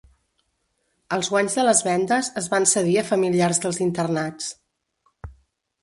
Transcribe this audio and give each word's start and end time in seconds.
Els 1.17 1.29
guanys 1.33 1.57
de 1.59 1.65
les 1.67 1.83
vendes 1.89 2.31
es 2.43 2.49
van 2.55 2.67
cedir 2.73 2.99
a 3.05 3.07
familiars 3.13 3.63
dels 3.67 3.81
internats. 3.89 4.53